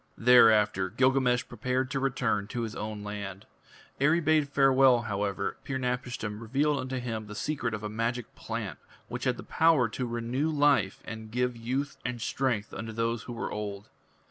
Thereafter 0.17 0.89
Gilgamesh 0.89 1.47
prepared 1.47 1.91
to 1.91 1.99
return 1.99 2.47
to 2.47 2.63
his 2.63 2.75
own 2.75 3.03
land. 3.03 3.45
Ere 3.99 4.15
he 4.15 4.19
bade 4.19 4.49
farewell, 4.49 5.03
however, 5.03 5.57
Pir 5.63 5.77
napishtim 5.77 6.41
revealed 6.41 6.79
unto 6.79 6.97
him 6.97 7.27
the 7.27 7.35
secret 7.35 7.75
of 7.75 7.83
a 7.83 7.87
magic 7.87 8.33
plant 8.33 8.79
which 9.09 9.25
had 9.25 9.47
power 9.47 9.87
to 9.89 10.07
renew 10.07 10.49
life 10.49 11.03
and 11.05 11.29
give 11.29 11.55
youth 11.55 11.97
and 12.03 12.19
strength 12.19 12.73
unto 12.73 12.91
those 12.91 13.21
who 13.29 13.33
were 13.33 13.51
old. 13.51 13.89